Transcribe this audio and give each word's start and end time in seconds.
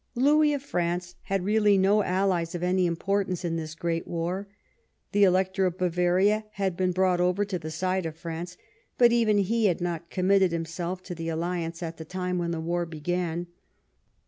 Louis 0.15 0.51
of 0.55 0.63
France 0.63 1.13
had 1.25 1.43
really 1.45 1.77
no 1.77 2.01
allies 2.01 2.55
of 2.55 2.63
any 2.63 2.87
im 2.87 2.95
portance 2.95 3.45
in 3.45 3.55
this 3.55 3.75
great 3.75 4.07
war. 4.07 4.47
The 5.11 5.23
Elector 5.25 5.67
of 5.67 5.77
Bavaria 5.77 6.45
had 6.53 6.75
been 6.75 6.91
brought 6.91 7.21
over 7.21 7.45
to 7.45 7.59
the 7.59 7.69
side 7.69 8.07
of 8.07 8.17
France, 8.17 8.57
but 8.97 9.11
even 9.11 9.37
he 9.37 9.65
had 9.67 9.79
not 9.79 10.09
committed 10.09 10.51
himself 10.51 11.03
to 11.03 11.13
the 11.13 11.29
alliance 11.29 11.83
at 11.83 11.97
the 11.97 12.03
time 12.05 12.39
when 12.39 12.49
the 12.49 12.59
war 12.59 12.87
began. 12.87 13.45